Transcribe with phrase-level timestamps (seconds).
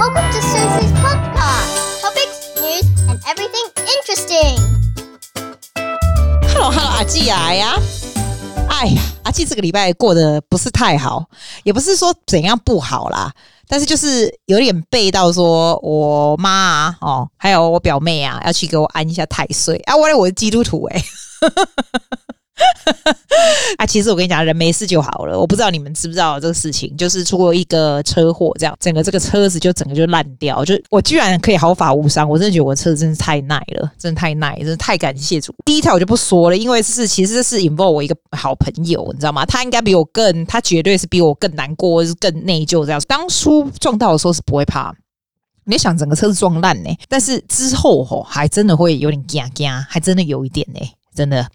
[0.00, 2.00] Welcome to Susie's podcast.
[2.00, 4.56] Topics, news, and everything interesting.
[6.54, 7.74] Hello，Hello，阿季来呀！
[8.70, 11.26] 哎呀，阿季这个礼拜过得不是太好，
[11.64, 13.30] 也不是说怎样不好啦，
[13.68, 19.94] 但是就是有点背到说我妈啊，哦，还有我表妹啊，要去给我安一下太岁啊。
[19.94, 21.04] 我嘞，我是基督徒哎。
[23.78, 25.38] 啊，其实我跟你讲，人没事就好了。
[25.38, 30.64] 我不知道你们知不知道这个事情，就是出过一个车祸，这样整个这个车子就整个就烂掉。
[30.64, 35.54] 就我居然可以毫发无伤，我真的觉得我的车子真是太耐了，真的太耐，真的太感谢主。
[35.64, 39.46] 第一条我就不说了，因为是其实是 involve 我一个好朋友，你知道吗？
[39.46, 43.00] 他应该比我更，他绝对是比我更难过，是更内疚这样。
[43.06, 44.94] 当初撞到的时候是不会怕，
[45.64, 50.80] 你想整个车子撞烂呢，但是之后吼还真的会有点惊惊，还真的有一点呢，
[51.14, 51.46] 真的。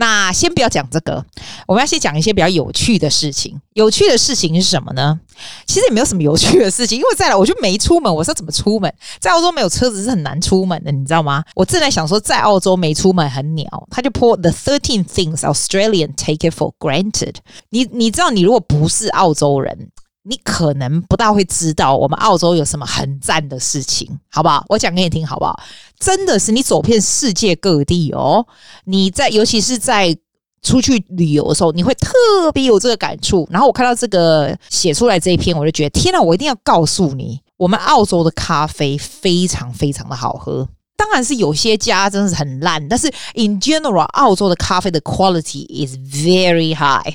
[0.00, 1.24] 那先不要讲这个，
[1.66, 3.60] 我们要先讲一些比较有趣的事情。
[3.72, 5.18] 有趣的事情是什么呢？
[5.66, 8.12] 其实也没有什么有趣的事情，因为再来我就没出门。
[8.14, 8.92] 我说怎么出门？
[9.18, 11.44] 在澳洲没有车子是很难出门的，你知道吗？
[11.56, 13.66] 我正在想说，在澳洲没出门很鸟。
[13.90, 17.34] 他就 po the thirteen things Australian take it for granted。
[17.70, 19.90] 你你知道，你如果不是澳洲人。
[20.28, 24.62] 你可能不大会知道我们澳洲有什么很赞的事情，好不好？
[24.68, 25.58] 我讲给你听，好不好？
[25.98, 28.46] 真的是你走遍世界各地哦，
[28.84, 30.14] 你在尤其是在
[30.60, 32.12] 出去旅游的时候，你会特
[32.52, 33.48] 别有这个感触。
[33.50, 36.20] 然后我看到这个写出来这一篇，我就觉得天哪！
[36.20, 40.68] 我一定要告诉你，我们澳洲的咖啡非常非常的好喝。
[40.96, 47.14] 当然是有些家真的是很烂，但是 in general，澳洲的咖啡的 quality is very high。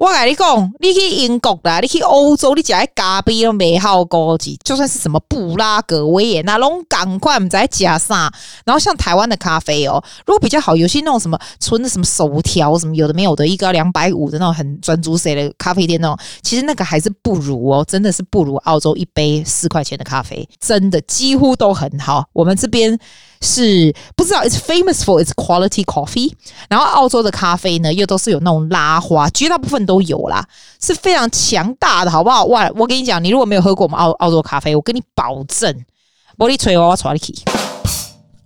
[0.00, 8.32] 我跟你讲，你去英国啦，你去欧洲，你讲咖啡都没好高级，就算是什么布拉格威也那拢赶快唔在加啥。
[8.64, 22.24] 然后像台湾的咖啡哦，如果比较好，有些那种什么纯的什么手调什么有的没有的，一个两百五的那种很专注谁的咖啡店那种，其实那个还是不如哦，真的是不如澳洲一杯四块钱的咖啡，真的几乎都很好。
[22.32, 22.98] 我们这边。
[23.40, 26.32] 是不知道，it's famous for its quality coffee。
[26.68, 30.44] 然后澳洲的咖啡呢，又都是有那种拉花，绝大部分都有啦，
[30.80, 32.44] 是非常强大的，好不好？
[32.44, 35.74] 哇，我跟你讲，你如果没有喝过我们澳澳洲咖啡，我跟你保证，
[36.36, 37.34] 玻璃锤我抓你去。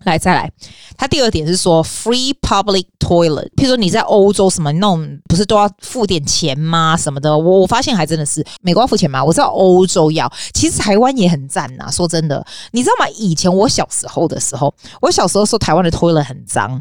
[0.04, 0.50] 来，再来。
[0.97, 6.97] 他第二点是说 free public toilet，譬如说你在欧洲什么弄，不是都要付点钱吗？
[6.97, 9.22] 什么的，我我发现还真的是美国要付钱吗？
[9.22, 11.91] 我知道欧洲要，其实台湾也很赞呐。
[11.91, 13.09] 说真的，你知道吗？
[13.16, 16.81] 以前我小时候的时候，我小时候说台湾的 toilet 很脏。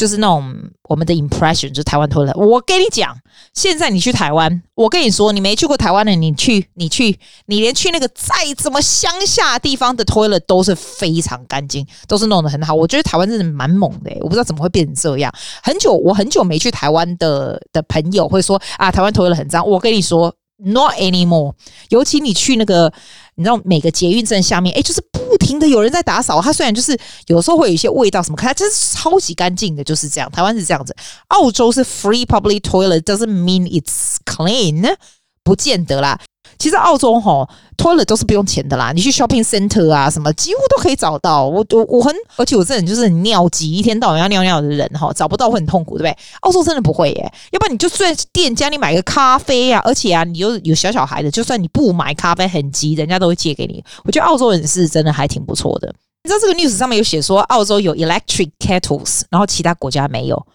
[0.00, 0.50] 就是那种
[0.84, 2.34] 我们的 impression，就是台湾 toilet。
[2.34, 3.14] 我跟你讲，
[3.52, 12.72] 现在你去台湾，我跟你说，你没去过台湾的，你去，你去，你连去那个再怎么乡下地方的 toilet 都是非常干净，都是弄得很好。
[12.72, 15.30] 我觉得台湾真的蛮猛的，我不知道怎么会变成这样。
[15.62, 19.68] 很久，我很久没去台湾的的朋友会说啊，台湾 toilet 很脏。
[19.68, 20.34] 我跟你说
[20.64, 21.52] ，not anymore。
[21.90, 22.90] 尤其你去那个。
[23.36, 26.42] 你知道每个捷运站下面，哎，就是不停的有人在打扫。
[26.42, 26.98] 它虽然就是
[27.28, 30.30] 有时候会有一些味道什么，可它真是超级干净的，就是这样。
[30.30, 30.94] 台湾是这样子，
[31.28, 34.96] 澳洲是 free public toilet，doesn't mean it's clean，
[35.44, 36.20] 不见得啦。
[36.60, 37.48] 其实澳洲吼
[37.78, 41.46] toilet 都是不用钱的啦，你去 shopping center 啊什么，几乎都可以找到。
[41.46, 46.16] 我我我很，而且我这人就是很尿急，一天到晚要尿尿的人哈，找不到会很痛苦，对不对？
[46.42, 53.82] 澳洲真的不会耶，要不然你就算店家你买个咖啡啊，而且啊，你又有小小孩的，就算你不买咖啡很急，人家都会借给你。
[54.04, 55.90] 我觉得澳洲人是真的还挺不错的。
[56.22, 60.46] 你知道这个 news 上面有写说澳洲有 electric kettles，然后其他国家没有，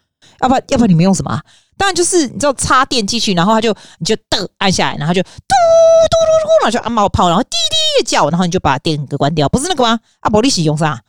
[0.41, 1.41] 要不要不然你们用什么？
[1.77, 9.99] 当然就是你知道插电进去，然后它就你就噔按下来，然后就嘟嘟嘟嘟，然后就按冒泡，然后滴滴的叫，然后你就把电给关掉，不是那个吗？
[10.19, 11.01] 啊，玻璃洗用啥？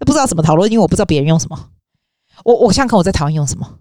[0.00, 1.68] 不知道怎么讨论，因为我不知道别人用什么。
[2.44, 3.78] 我我想想看我在台湾用什么？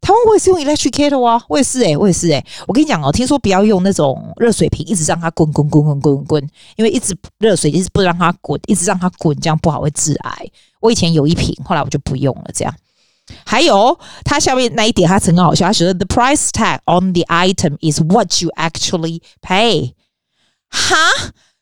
[0.00, 10.50] 台湾我也是用 electric kettle 啊，我也是诶、我也是诶、我跟你讲哦，听说不要用那种热水瓶，一直让它滚滚滚滚滚滚，因为一直热水一直不让它滚，一直让它滚，这样不好会致癌。
[10.80, 12.74] 我以前有一瓶，后来我就不用了，这样。
[13.44, 15.66] 还有，它下面那一点，它很好笑。
[15.66, 19.94] 它写的 “The price tag on the item is what you actually pay”。
[20.68, 20.96] 哈，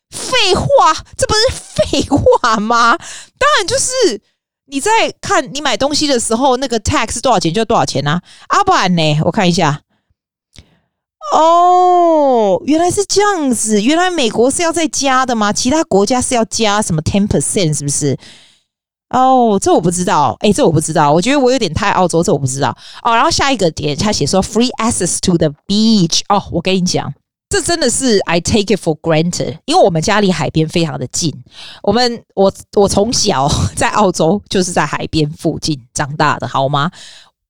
[0.09, 1.39] 废话，这不是
[1.75, 2.97] 废话吗？
[3.37, 4.21] 当然就是
[4.65, 8.21] 你在看你买东西的时候，那个 tag 是多少钱就多少钱啊。
[8.49, 9.19] 阿不然呢？
[9.23, 9.81] 我看一下。
[11.33, 13.81] 哦，原来是这样子。
[13.83, 15.53] 原来美国是要再加的吗？
[15.53, 17.77] 其他国家是要加什么 ten percent？
[17.77, 18.17] 是不是？
[19.09, 22.75] 哦，这我不知道，诶，这我不知道，我觉得我有点太澳洲，这我不知道。
[23.01, 26.21] 哦，然后下一个点，他写说 free access to the beach。
[26.29, 27.11] 哦，我跟你讲，
[27.49, 31.33] 这真的是 I take it for granted，因为我们家离海边非常的近。
[31.81, 36.91] 我们我我从小 在澳洲就是在海边附近长大的，好吗？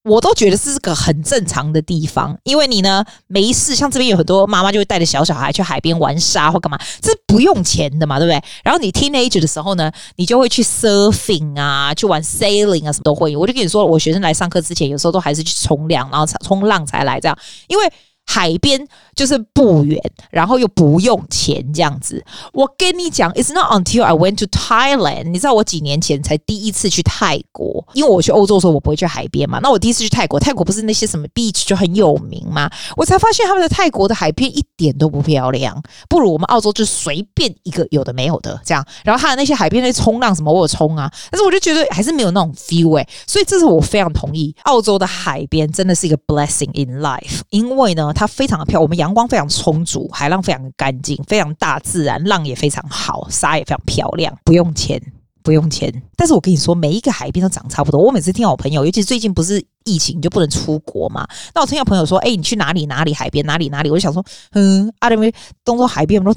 [0.09, 8.43] 我都觉得是个很正常的地方，因为你呢没事，像这边有很多妈妈就会带着小小孩去海边玩沙或干嘛，这是不用钱的嘛，对不对？
[8.63, 13.37] 然后你 teenage 的时候呢，你就会去 surfing 啊，去玩 sailing 啊，什么都会。
[13.37, 17.83] 我就跟你说，我学生来上课之前，有时候都还是去冲凉，然后冲浪才来这样，因为。
[18.31, 18.79] 海边
[19.15, 19.99] 就是不远，
[20.29, 22.23] 然后又不用钱这样子。
[22.53, 29.57] 我跟你讲，It's not until I went to Thailand，你知道我几年前才第一次去泰国，因为我去欧洲的时候我不会去海边嘛。
[29.63, 32.69] 那我第一次去泰国，泰国不是那些什么 beach 就很有名吗？
[32.95, 38.85] 我才发现他们的泰国的海边一点都不漂亮，不如我们澳洲就随便一个有的没有的这样。
[39.03, 48.13] 然后他的那些海边那冲浪什么我有冲啊，但是我就觉得还是没有那种 feel 哎、所以这是我非常同意，澳洲的海边真的是一个 blessing in life，因为呢。
[48.19, 55.01] 它非常的漂亮，我们阳光非常充足，海浪非常的干净，非常大自然，浪也非常好，沙也非常漂亮，不用钱，
[55.41, 55.89] 不用钱。
[56.17, 58.01] 但是我跟你说，每一个海边都长差不多。
[58.01, 61.25] 我每次听到我朋友，尤其最近不是疫情你就不能出国嘛，
[61.55, 64.21] 那我听到朋友说，哎、你去哪里哪里海边哪里哪里，我就想说，
[64.51, 65.33] 嗯，阿联
[65.63, 66.35] 东洲海边都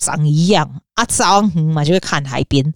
[0.00, 2.74] 长一样，阿张嘛就会看海边。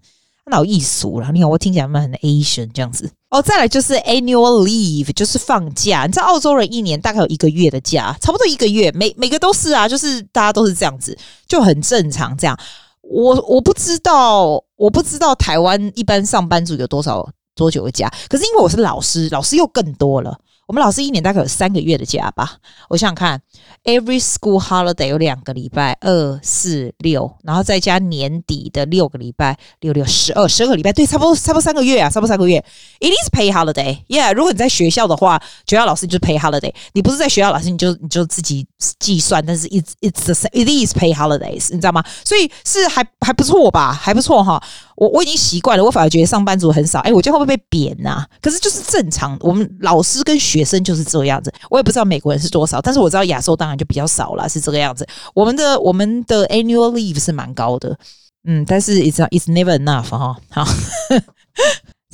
[0.48, 3.42] 那有艺术了，你看我听起来蛮 Asian 这样子哦。
[3.42, 6.04] 再来就是 annual leave，就是放假。
[6.06, 11.16] 你知道澳洲人一年大概有一个月的假，差不多一个月，每每个都是啊，就是大家都是这样子，
[11.46, 12.58] 就很正常这样。
[13.02, 20.36] 我我不知道，我不知道台湾一般上班族有多少多久的假，可是因为我是老师，老师又更多了。
[20.66, 22.56] 我们老师一年大概有三个月的假吧，
[22.88, 23.40] 我想想看
[23.84, 32.58] ，every school holiday 有两个礼拜，二四六，然后再加年底的六个礼拜，六六十二，十二个礼拜，对，差不多差不多三个月啊，差不多三个月。
[32.98, 34.34] It is pay holiday，yeah。
[34.34, 36.74] 如果你在学校的话，学校老师就是 pay holiday。
[36.94, 38.66] 你不是在学校老师，你就你就自己
[38.98, 42.04] 计算，但是 it's it's the same, it is pay holidays，你知道吗？
[42.24, 44.62] 所以是还还不错吧，还不错哈。
[44.96, 47.00] 我我已经习惯了，我反而觉得上班族很少。
[47.00, 48.26] 哎，我觉得会不会被贬呐、啊？
[48.40, 51.52] 可是就是正常，我们老师跟学生就是这样子。
[51.70, 55.06] 我也不知道美国人是多少，但是我知道亚洲当然就比较少了，是这个样子。
[55.34, 57.98] 我们的我们的 annual leave 是蛮高的，
[58.44, 60.36] 嗯，但是 it's it's never enough 哈。
[60.50, 60.66] 好。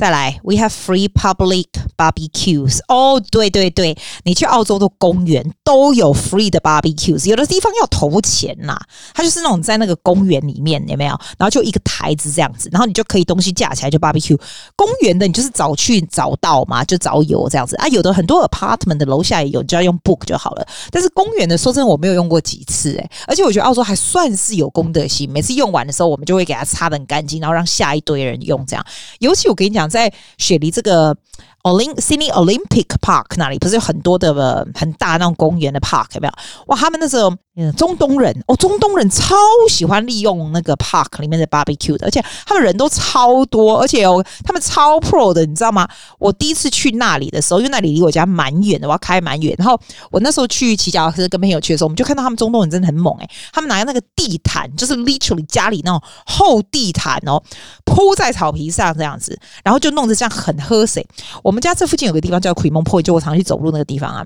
[0.02, 1.66] 再来，we have free public
[1.96, 2.80] barbecues。
[2.88, 8.76] 哦，对对对，你去澳洲的公园都有 free 的 barbecues，有的地方要投钱呐，
[9.14, 11.10] 它就是那种在那个公园里面有没有？
[11.38, 14.36] 然后就一个台子这样子，然后你就可以东西架起来就 barbecue。
[14.74, 17.86] 公园的你就是早去早到嘛，就早有这样子啊。
[17.86, 20.66] 有的很多 apartment 的楼下也有，你就要用 book 就好了。
[20.90, 28.84] 但是公园的说真的我没有用过几次诶，而且我觉得澳洲还算是有公德心，每次用完的时候我们就会给它擦得很干净，然后让下一堆人用这样。
[29.20, 29.91] 尤其我跟你讲。
[29.92, 31.14] 在雪梨这个
[31.62, 36.32] Olymp Sydney Olympic Park 那里，不是有很多的很大那种公园的 park 有没有？
[36.66, 37.32] 哇，他们那时候。
[37.54, 39.34] 嗯，中东人哦，中东人超
[39.68, 45.86] 喜欢利用那个 park 里面的 barbecue 的，而且他们人都超多，而且哦，他们超 pro 的，你知道吗？
[46.18, 49.54] 我第一次去那里的时候，因为那里离我家蛮远的，我要开蛮远。
[49.58, 49.78] 然后
[50.10, 57.42] 我那时候去骑脚踏车跟朋友去的时候，我们就看到他们中东人真的很猛诶、他们拿那个地毯，就是 literally 家里那种厚地毯哦，
[57.84, 61.06] 铺在草皮上这样子，然后就弄得这样很喝水。
[61.44, 64.24] 我们家这附近有个地方叫 Cremorne Point，就我常去走路那个地方啊。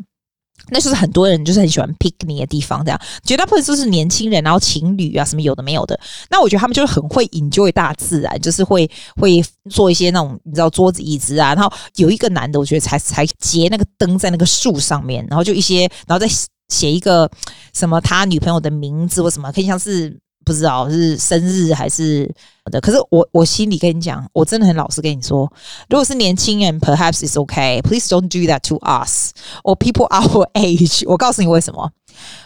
[0.70, 5.98] 那就是很多人就是很喜欢 pick 你的地方，这样绝大部分都是年轻人，然后情侣啊什么有的没有的。
[6.28, 11.54] 那我觉得他们就是很会 enjoy 大自然，就是会会做一些那种你知道桌子椅子啊。
[11.54, 16.26] 然后有一个男的，我觉得才才结那个灯在那个树上面，然后就一些，然后再
[16.68, 17.30] 写一个
[17.72, 20.18] 什么他女朋友的名字或什么，可以像是。
[20.46, 22.32] 不知道是生日还是
[22.70, 25.52] 的，可是我我心里跟你讲，我真的很老实跟你说，
[25.88, 27.82] 如果是年轻人，perhaps it's okay.
[27.82, 29.32] Please don't do that to us
[29.64, 31.02] or people our age.
[31.08, 31.90] 我告诉你为什么？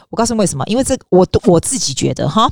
[0.09, 0.65] 我告诉你为什么？
[0.67, 2.51] 因为这我我自己觉得哈，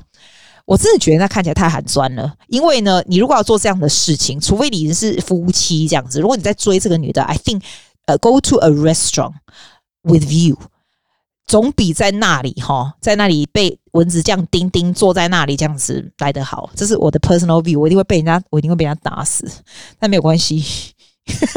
[0.66, 2.30] 我真的觉得那看起来太寒酸了。
[2.48, 7.62] 因为呢，你如果要做这样的事情，除非你是夫妻这样子，如果你在追这个女的，I think
[8.04, 9.32] 呃、go to a restaurant
[10.02, 10.58] with you.。
[11.48, 16.70] 总比在那里哈，在那里被蚊子这样叮叮，坐在那里这样子来得好。
[16.76, 19.50] 这是我的 personal view，我一定会被人家，我一定会被人家打死。
[19.98, 20.62] 但没有关系，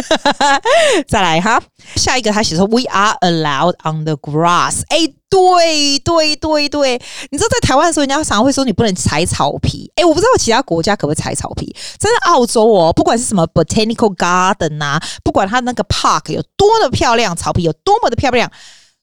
[1.08, 1.62] 再来哈，
[1.96, 4.84] 下一个他写说 We are allowed on the grass。
[4.88, 9.92] 哎，对对对对，你知道在台湾的时候，人家常常会说你不能踩草皮。
[9.96, 11.76] 哎，我不知道其他国家可不可以踩草皮。
[12.00, 18.50] 在澳洲哦，不管是什么 botanical garden 啊，不管它那个 park 有多么的漂亮，草皮有多么的漂亮。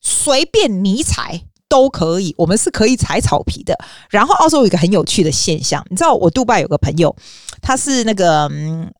[0.00, 3.76] 随便你踩都可以，我们是可以踩草皮的。
[4.10, 7.14] 然后澳洲有一个很有趣的现象，你知道，我杜拜有个朋友，
[7.60, 8.90] 他是那个嗯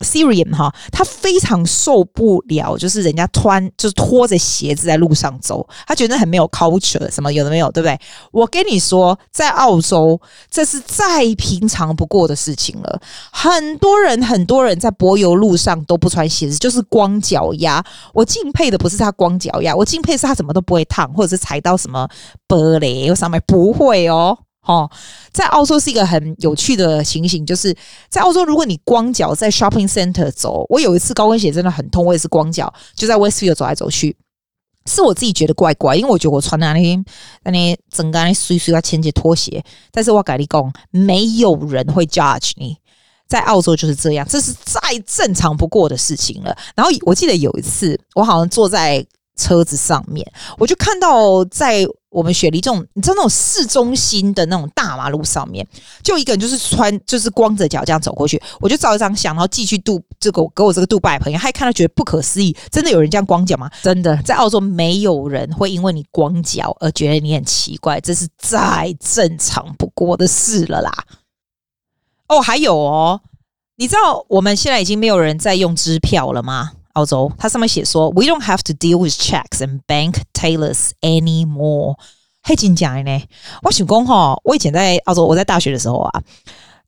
[0.00, 7.98] Syrian 哈，他非常受不了，就是人家穿就是拖着鞋子在路上走，他觉得很没有 culture，什么有的没有，对不对？
[8.30, 13.00] 我跟你说，在澳洲这是再平常不过的事情了。
[13.32, 17.84] 很多人很多人在柏油路上都不穿鞋子，就是光脚丫。
[18.14, 22.08] 我敬佩的不是他光脚丫，我敬佩是他怎么都不会烫，或者是踩到什么
[22.46, 24.38] 玻璃上面不会哦。
[24.62, 24.90] 哦，
[25.32, 27.74] 在澳洲是一个很有趣的情形，就是
[28.10, 34.14] 在澳洲，如果你光脚在 shopping center 走，我有一次高跟鞋真的很痛，我也是光脚就在 Westfield 走来走去，
[34.84, 37.02] 是我自己觉得怪怪，因为我觉得我穿的那些
[37.44, 42.76] 那些整个那碎碎要牵起拖鞋，但是我跟你讲，没有人会 judge 你，
[43.26, 46.54] 在澳洲就是这样，这是再正常不过的事情了。
[46.74, 49.02] 然后我记得有一次，我好像坐在
[49.38, 51.86] 车子上面，我就看到在。
[52.10, 55.64] 我们雪梨这种，你知道那种市中心的那种大马路上面，
[56.02, 63.70] 就一个人就是穿就是光着脚这样走过去，我就照一张相，然后继续度这个给我这个杜拜朋友，他一看到觉得不可思议，真的有人这样光脚吗？
[63.82, 70.90] 真的，在澳洲没有人会因为你光脚而觉得你很奇怪，这是再正常不过的事了啦。
[72.28, 73.20] 哦，还有哦，
[73.76, 76.72] 你知道我们现在已经没有人在用支票了吗？
[76.98, 81.94] 澳洲，它上面写说，We don't have to deal with checks and bank tellers anymore。
[82.42, 83.22] 还真讲呢，
[83.62, 86.22] 我想讲哈，我以前在澳洲，我在大学的时候啊，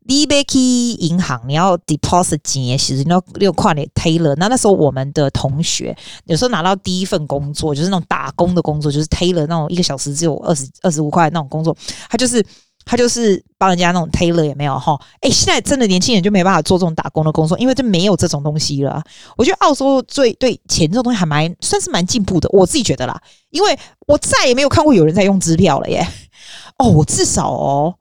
[0.07, 4.35] 你要去银行，你要 deposit 钱，其实你要六块的 tailor。
[4.35, 11.77] 那那时候我们的同学有时候拿到第一份工作，就是那种打工的工作，就是 tailor 那种一个小时只有二十二十五块那种工作，
[12.09, 12.45] 他就是。
[12.91, 19.01] 他就是帮人家那种 tailor 也没有哈，哎，现在真的年轻人就没办法做这种打工的工作，因为就没有这种东西了。
[19.37, 23.17] 我觉得澳洲最对钱这种东西还蛮算是蛮进步的，我自己觉得啦，
[23.51, 23.79] 因为
[24.09, 26.05] 我再也没有看过有人在用支票了耶。
[26.79, 27.95] 哦，我至少哦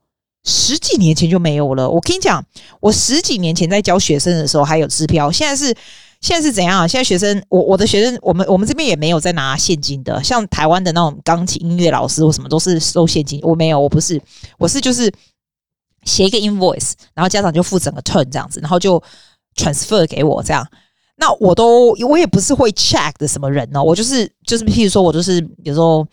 [0.44, 1.88] 十几年前就没有了。
[1.88, 2.44] 我跟你讲，
[2.80, 5.72] 我十几年前在教学生的时候还有支票，现在是。
[6.20, 6.86] 现在是怎样？
[6.86, 10.22] 现在学生，我我的学生，我们我们这边也没有在拿现金的。
[10.22, 14.20] 像台湾的那种钢琴音乐老师或什么都是收现金，我没有，我不是，
[14.58, 15.10] 我是就是
[16.04, 19.02] 写一个 invoice，然后家长就付整个 turn 这样子，然后就
[19.56, 20.66] transfer 给我这样。
[21.16, 26.06] 那我都我也不是会 check 的什么人哦，我就是就是，譬如说我就是有时候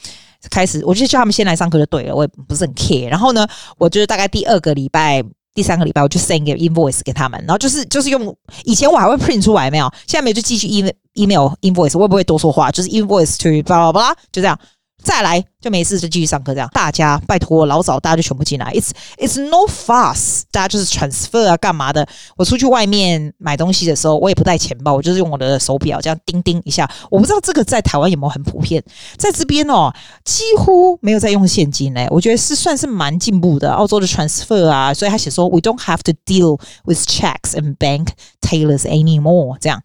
[0.49, 3.09] 开始，我就叫他们先来上课就对了，我也不是很 care。
[3.09, 3.45] 然后呢，
[3.77, 5.21] 我就是大概第二个礼拜。
[5.57, 14.55] 第三个礼拜我就 send 个 invoice 给他们，然后就是就是用以前我还会 print 出来没有，现在没有就继续 email email invoice，我也不会多说话，就是 invoice to blah blah blah 就这样。
[15.03, 22.05] 再来就没事就继续上课这样，大家拜托老早大家就全部进来，it's it's no fuss，大家就是 transfer 啊干嘛的。
[22.35, 26.89] 我出去外面买东西的时候，我也不带钱包，我就是用我的手表这样叮叮一下。
[27.09, 28.83] 我不知道这个在台湾有没有很普遍，
[29.17, 29.93] 在这边哦
[30.25, 32.07] 几乎没有在用现金嘞。
[32.09, 38.07] 我觉得是算是蛮进步的，澳洲的 transfer 啊，所以他写说 we don't have to deal with checks and bank
[38.41, 39.81] tellers anymore 这样。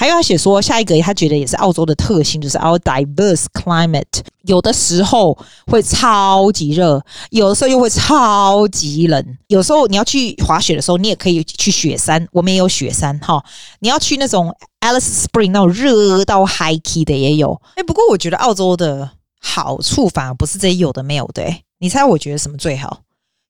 [0.00, 9.22] 还有他写说，下一个他觉得也是澳洲的特性，就是 our diverse climate，有的时候会超级热，有的时候又会超级冷。
[9.48, 13.44] 有时候你要去滑雪的时候，你也可以去雪山，我们也有雪山哈。
[13.80, 17.60] 你要去那种 Alice Spring 那种热到 high key 的也有。
[17.74, 21.44] 哎，不过我觉得澳洲的好处反而不是这些有的没有的。
[21.78, 23.02] 你猜我觉得什么最好？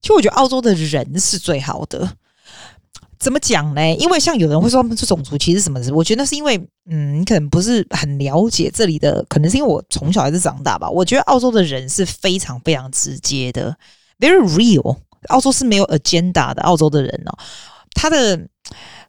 [0.02, 2.11] 其实我觉得澳洲的人是最好的。
[3.21, 3.95] 怎么讲呢？
[3.97, 6.57] 因为像有人会说他们是种族歧视什么的，我觉得那是因为，
[6.91, 10.89] 嗯，你可能不是很了解这里的，可能是因为我从小还是长大吧。
[10.89, 13.77] 我觉得澳洲的人是非常非常直接的
[14.19, 14.97] ，very real。
[15.29, 17.39] 澳洲是没有 agenda 的，澳洲的人哦，
[17.95, 18.41] 他的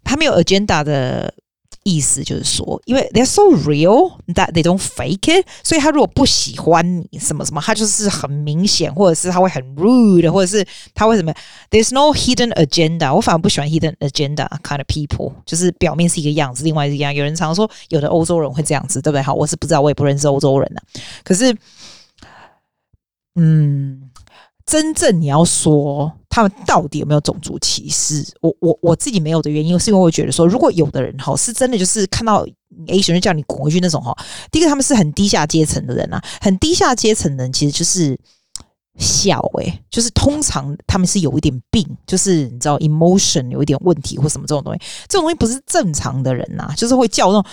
[0.04, 1.34] 他没有 agenda 的。
[1.84, 11.34] 意思就是说，因为 they're so real that they don't fake it，所以他如果不喜欢你什么什么，他就是很明显，或者是他会很 rude，或者是他为什么
[11.70, 13.14] ？There's no hidden agenda。
[13.14, 17.14] 我反而不喜欢 hidden agenda kind of people，就是表面是一个样子，另外一个样。
[17.14, 19.22] 有人常说有的欧洲人会这样子，对不对？
[19.22, 20.86] 好，我是不知道，我也不认识欧洲人呢、啊。
[21.24, 21.56] 可是，
[23.36, 24.10] 嗯。
[24.64, 28.26] 真正你要说他们到底有没有种族歧视？
[28.40, 32.46] 我我我自己没有的原因，是因为我觉得说，如果有的人哈是真的就是看到
[32.88, 34.18] Asian 就叫你滚回去那种哈，
[34.50, 38.18] 第一个他们是很低下阶层的人啊，很低下阶层的人其实就是
[38.98, 47.46] 小诶、就是通常他们是有一点病，就是你知道 emotion 有一点问题或什么这种东西，这种东西不是正常的人呐、啊，就是会叫那种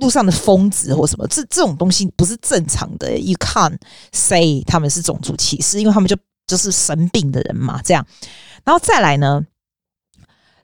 [0.00, 3.78] 路上的疯子或什么，这这种东西不是正常的，You can't
[4.12, 6.16] say 他们是种族歧视，因为他们就。
[6.52, 8.06] 就是生病的人嘛，这样，
[8.62, 9.42] 然后再来呢？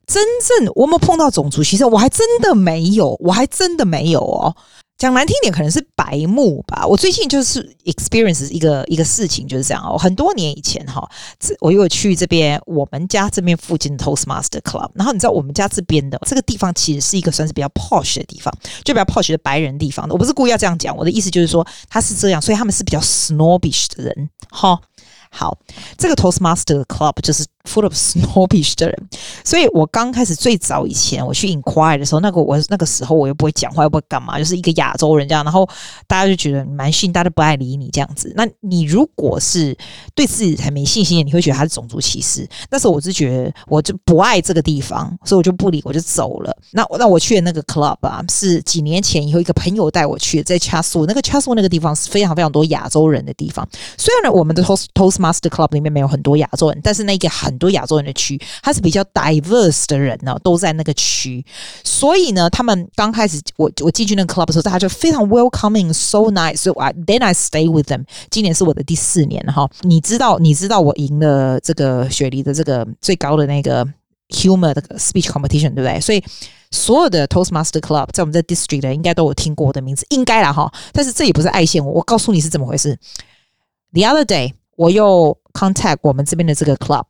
[0.07, 4.55] 真正我们碰到种族歧视，我还真的没有，我还真的没有哦。
[4.99, 6.85] 讲难听点，可能是白目吧。
[6.87, 9.97] 我最近就是 experience 一个一个事情，就是这样哦。
[9.97, 11.09] 很多年以前哈，
[11.61, 18.53] 我又有去这边我们家这边附近的 Toastmaster Club，然后你知道我们家这边的这个地方其实是一个算是比较 posh 的地方，
[18.83, 20.05] 就比较 posh 的白人地方。
[20.11, 24.81] 我不是故意要这样讲，我的意思就是说他是这样，所以他们是比较 snobbish 的人哈。
[25.31, 25.59] 好，
[25.97, 29.09] 这个 Toastmaster Club 就是 full of snobbish 的人，
[29.45, 35.69] 所以我刚开始最早以前我去 inquire 的时候，那个我那个时候我又不会讲话，又不会干嘛，就是一个亚洲人这样，然后
[36.07, 38.33] 大家就觉得蛮逊，大家都不爱理你这样子。
[38.37, 39.77] 那你如果是
[40.15, 42.49] 对自己才没信心，你会觉得他是种族歧视。
[42.71, 46.57] 那时候我是觉得我就不爱这个地方，所以我就不理，我就走了。
[46.73, 53.69] 那那我去的那个 club 啊，是几年前以后一个朋友带我去，在 Chatswood 那个 Chatswood 那个地方是非常非常多亚洲人的地方。
[53.97, 61.43] 虽然呢，我们的 Toast Toastmaster Club 里面没有很多亚洲人，但是那个很很多亚洲人的区，他是比较 diverse 的人呢，都在那个区。
[61.83, 66.59] 所以呢，他们刚开始我我进去那个 club 的时候，大家就非常 welcoming，so nice。
[66.59, 68.05] So I then I stay with them。
[68.31, 69.67] 今年是我的第四年哈。
[69.81, 73.87] 你知道，你知道我赢了这个雪梨的这个最高的那个
[74.29, 75.99] humor 的 speech competition，对不对？
[76.01, 76.23] 所以
[76.71, 80.71] 所有的 Toastmaster Club 在我们这 district 的应该都有听过我的名字，应该啦哈。
[80.93, 82.99] 但是这也不是爱线我，我告诉你是怎么回事。
[83.93, 84.53] The other day。
[84.79, 87.03] 我又 contact 我们这边的这个 club，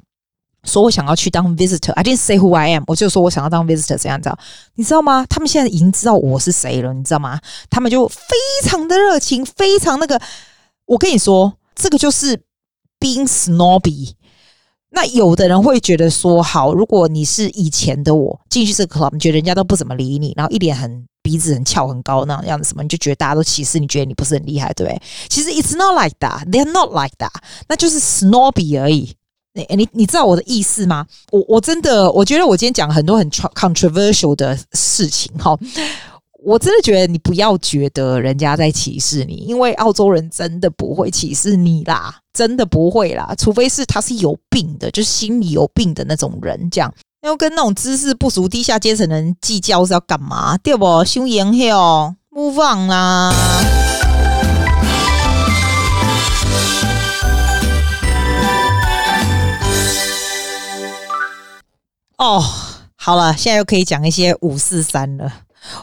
[0.65, 1.93] 说我想要去当 visitor。
[1.93, 4.31] I didn't say who I am，我就说我想要当 visitor，这样子，
[4.75, 5.25] 你知道吗？
[5.29, 7.41] 他们现在已经知道我是谁了，你知道吗？
[7.71, 10.21] 他们就非常的热情，非常那个。
[10.87, 12.37] 我跟你说，这个就是
[12.99, 14.13] being snobby。
[14.91, 21.07] 那有的人会觉得说，好，如果你是以前的我进去这个 club，你觉得人家都不怎么理你，然后一脸很。
[21.21, 25.03] 鼻子很翘很高那样子什么，你就觉得大家都歧视你，觉得你不是很厉害，对不对？
[25.29, 27.35] 其实 it's not like that, they're not like that，
[27.69, 29.15] 那就是 snobby 而已。
[29.77, 31.07] 你你知道我的意思吗？
[31.31, 35.59] 我我真的我觉得我今天讲很多很 controversial 的事情哈，
[36.45, 46.93] 我真的觉得你不要觉得人家在歧视你，因为澳洲人真的不会歧视你啦，真的不会啦，除非是他是有病的，就是心里有病的那种人这样。
[47.23, 50.57] 要跟那种知识不足、低下阶层人计较是要干嘛？
[50.59, 51.05] 对不？
[51.05, 53.78] 休言哦，move on 啦。
[62.19, 62.45] 哦，
[62.97, 65.33] 好了，现在又可以讲一些五四三了。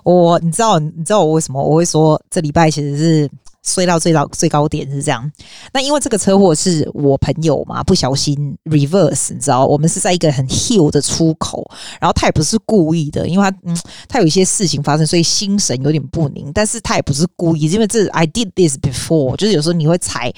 [0.03, 3.29] 我，你知道，你知道我为什么我会说这礼拜其实是。
[3.67, 5.31] 睡到最高最高点是这样，
[5.73, 11.67] 那因为这个车祸是我朋友嘛，不小心 reverse，你知道，我们是在一个很 hill 的出口，
[11.99, 13.75] 然后他也不是故意的，因为他嗯，
[14.07, 20.31] 他有一些事情发生，所以心神有点不宁，但是他也不是故意，因为这 I did this before，就是有时候你会踩。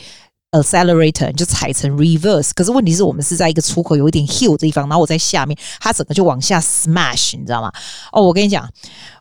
[0.62, 7.72] Accelerator 你就踩成 reverse，可是问题是我们是在一个出口有一点 hill 的地方，然后我在下面，它整个就往下 smash，你知道吗？
[8.12, 8.68] 哦，我跟你讲，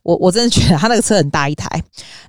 [0.02, 1.68] 我我真的觉得他那个车很大一台，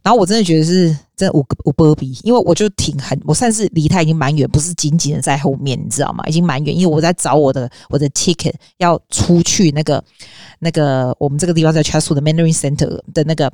[0.04, 6.24] 然后我真的觉得是真的我我波比，因为我就挺很，我算是离他已经蛮远，不是紧紧的在后面，你知道吗？
[6.28, 10.04] 已经蛮远，因为我在找我的我的 ticket 要出去那个
[10.60, 13.52] 那个我们这个地方在 Chatswood 的 Mandarin Center 的那个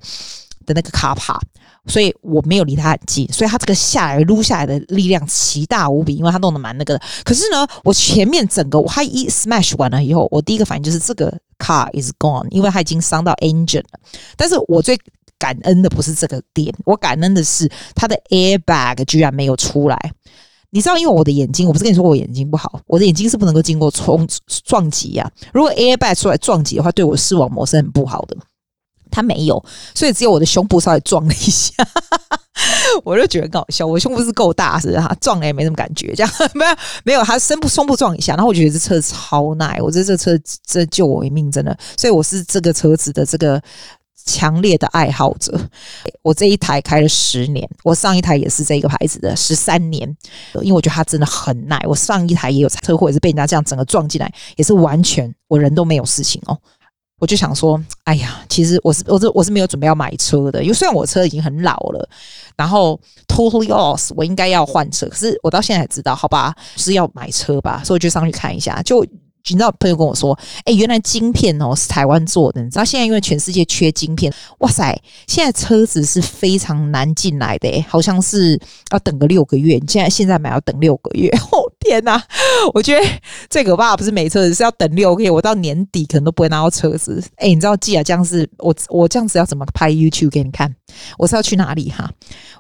[0.66, 1.42] 的那个 car park。
[1.86, 7.02] 所以我没有离他很近，所以他这个下来撸下来的力量奇大无比，因为他弄得蛮那个的。
[7.26, 14.00] 可是呢，我前面整个他一 smash 完了以后，我第一个反应就是这个 car is gone，因为他已经伤到 engine 了。
[14.38, 14.98] 但是我最
[15.38, 20.12] 感恩的不是这个点，我感恩的是他的 airbag 居然没有出来。
[20.70, 24.28] 你知道，因为我的眼睛，我不是跟你说我眼睛不好，我的眼睛是不能够经过冲
[24.64, 25.30] 撞击呀。
[25.54, 28.36] 如果 airbag 出来撞击的话，对我视网膜是很不好的。
[29.14, 31.72] 他没有，所以只有我的胸部稍微撞了一下，
[33.06, 33.86] 我就觉得搞笑。
[33.86, 36.14] 我胸部是够大，是哈，撞了也没什么感觉。
[36.16, 40.32] 这样 没有没有，他胸部胸部撞一下，然后我觉得这车超耐，我觉得这车
[40.66, 41.78] 这救我一命，真的。
[41.96, 43.62] 所以我是这个车子的这个
[44.26, 45.60] 强烈的爱好者。
[46.24, 50.02] 我这一台开了十年，我上一台也是这个牌子的十三年，
[50.56, 51.80] 因为我觉得它真的很耐。
[51.88, 56.58] 我上一台也有车祸，也是被人家这样整个撞进来，也是完全我人都没有事情哦。
[57.20, 62.10] 我就想说，哎呀，其实我是我是我是没有准备要买车的，因为虽然我车已经很老了，
[62.58, 69.06] 然后 totally lost，我应该要换车，可是我到现在才知道，好吧，是要买车吧，所以我就上去看一下，就。
[69.50, 72.64] 你知道朋友跟我说，哎、原来晶片哦是台湾做的。
[72.64, 78.58] 你知道现在因为全世界缺晶片，哇塞，现在车子是非常难进来的，好像是
[78.92, 79.76] 要等个六个月。
[79.76, 82.24] 你现在现在买要等六个月， 哦天哪！
[82.74, 83.06] 我觉得
[83.50, 85.30] 最可怕不是没车子，是要等六个月。
[85.30, 87.22] 我到年底可能都不会拿到车子。
[87.36, 90.74] 哎、你知道既然这样子，我我这样子要怎么拍 YouTube 给你看？
[91.18, 92.10] 我是要去哪里哈？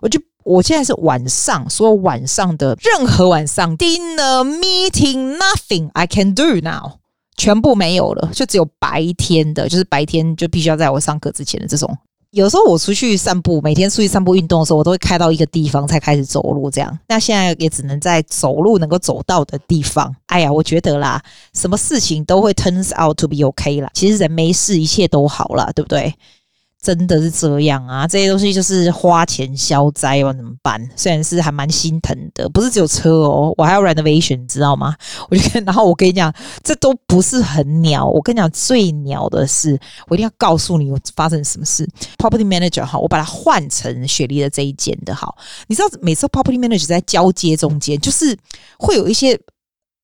[0.02, 0.20] 我就。
[0.44, 7.00] 我现在是晚上，所有晚上的任何晚上，dinner meeting nothing I can do now，
[7.38, 11.98] 全部没有了，就只有白天的，就是白天就必须要在我上课之前的这种
[12.32, 16.98] 有时候我出去散步，每天出去散步运动的时候，我都会开到一个地方才开始走路，这样。
[17.08, 20.12] 那现在也只能在走路能够走到的地方。
[20.26, 21.22] 哎呀，我觉得啦，
[21.54, 23.92] 什么事情都会 turns out to be okay 啦。
[23.94, 26.12] 其实人没事，一切都好啦，对不对？
[26.84, 28.06] 真的是这样啊！
[28.06, 30.86] 这些东西就是花钱消灾，要怎么办？
[30.98, 34.94] 虽然是还蛮心疼的，不是只有车哦，我还要 renovation，知道吗？
[35.32, 38.06] 我就，然后我跟你讲，这都不是很鸟。
[38.06, 41.88] 我跟你讲，最鸟的是，我一定要告诉你，我发生什么事。
[42.18, 45.38] Property manager 哈，我把它换成雪梨的这一间的好。
[45.68, 48.38] 你知道，每次 Property manager 在交接中间，就是
[48.78, 49.40] 会有一些。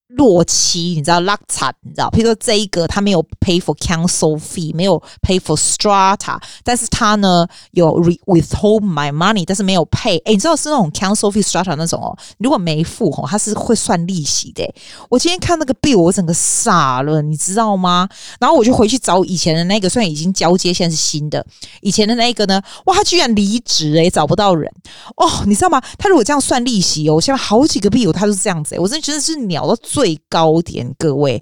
[0.10, 10.18] 落期，你知道拉惨，你知道，譬如说这一个他没有 pay for council fee，没有 pay for strata，但是他呢有 withhold my money，但是没有 pay。
[10.26, 14.68] 哎，你知道是那种 council fee strata 那种哦，如果没付哦，他是会算利息的。
[15.10, 18.10] 我今天看那个 bill，我整个傻了，你知道吗？
[18.40, 21.46] 然后我就回去找以前的那个，虽然已经交接，现在是新的。
[21.82, 24.72] 以前的那个呢，哇，他居然离职哎，找不到人
[25.18, 25.80] 哦，你知道吗？
[26.00, 30.20] 他如果这样算利息哦，我现在好几个 bill 他都是这样子，我真的觉得是鸟都最。
[30.30, 31.42] 高点，各位，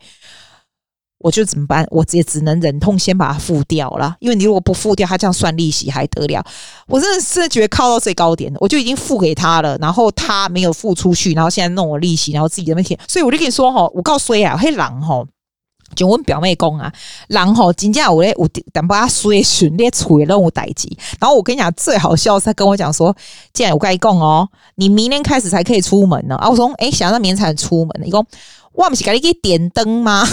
[1.20, 1.86] 我就怎么办？
[1.92, 4.16] 我也只能忍痛先把它付掉了。
[4.22, 6.42] 因为你如果不付掉，他这样算利息还得了？
[6.88, 15.26] 我真的是觉得靠到最高点，我就已经付给他了，然后他没有付出去，然后现在弄我利息，然后自己在那边，所以我就跟你说哈，我告诉你啊，黑狼哈。
[15.96, 16.92] 就阮表妹讲啊，
[17.28, 20.88] 人吼真正有咧有淡薄仔衰顺咧厝诶拢有代志。
[21.20, 23.16] 然后我跟你讲，最好笑是他跟我讲说，
[23.54, 26.36] 既然我甲伊讲哦，你明年开始才可以出门呢。
[26.36, 28.06] 啊，我说诶，想要明年才能出门，呢。
[28.06, 28.26] 伊讲。
[28.74, 30.24] 我毋是甲你去点灯吗？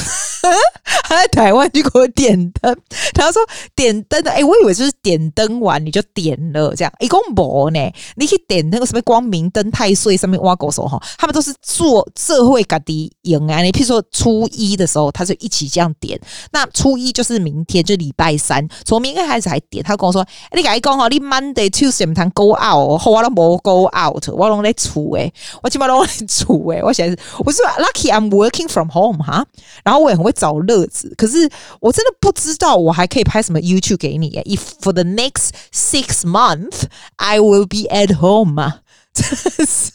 [1.04, 2.76] 他在台湾就给我点灯，
[3.14, 3.42] 他说
[3.74, 7.80] 点灯的，哎、我以为就是点灯完你就点了这样，一共没呢。
[8.16, 13.62] 你去点那个什么光明灯、太岁上面挖狗手哈，他们都是做社会噶的用啊。
[13.62, 16.18] 你譬如说初一的时候，他就一起这样点。
[16.52, 19.82] 那初一就是明天，就礼拜三，从明天开始还点。
[19.84, 26.82] 他跟我说，欸、你跟你讲哈，你 Monday Tuesday 唔通 go out，后我都冇 go out，我拢在厝诶，我起码拢在厝诶。
[26.82, 29.44] 我现在我是 lucky I'm working from home 哈，
[29.84, 31.48] 然后我也很会找乐子，可是
[31.80, 34.30] 我真的不知道我还可以拍什么 YouTube 给你。
[34.44, 36.82] If for the next six months
[37.16, 38.80] I will be at home 啊，
[39.14, 39.24] 真
[39.66, 39.92] 是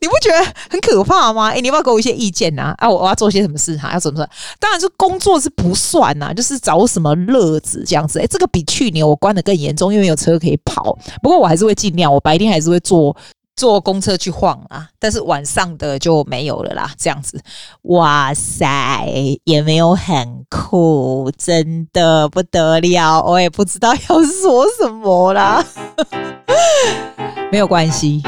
[0.00, 1.50] 你不觉得很可怕吗？
[1.50, 2.72] 哎，你要不要给我一些意见呐？
[2.78, 3.92] 啊，我要做些什么事哈？
[3.92, 4.30] 要怎么说？
[4.58, 8.20] 当然，是工作是不算呐，就是找什么乐子这样子。
[8.20, 10.96] 哎，这个比去年我关得更严重，因为有车可以跑。
[11.20, 13.16] 不过我还是会尽量，我白天还是会做。
[13.60, 16.90] 坐公车去晃啊，但是晚上的就没有了啦。
[16.96, 17.38] 这样子，
[17.82, 19.06] 哇塞，
[19.44, 23.22] 也没有很酷，真的不得了。
[23.22, 25.62] 我也不知道要说什么啦。
[27.52, 28.22] 没有关系，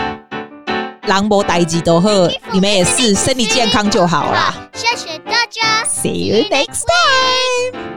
[1.06, 4.68] 狼博代志都喝，你们也是身体健康就好啦。
[4.74, 7.91] 谢谢大家，See you next time。